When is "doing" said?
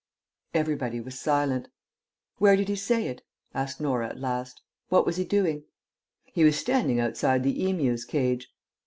5.23-5.65